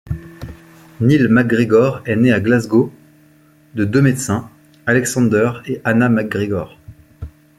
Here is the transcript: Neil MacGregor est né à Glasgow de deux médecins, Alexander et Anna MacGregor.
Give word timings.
Neil 0.99 1.27
MacGregor 1.29 2.01
est 2.07 2.15
né 2.15 2.33
à 2.33 2.39
Glasgow 2.39 2.91
de 3.75 3.85
deux 3.85 4.01
médecins, 4.01 4.49
Alexander 4.87 5.51
et 5.67 5.79
Anna 5.83 6.09
MacGregor. 6.09 6.75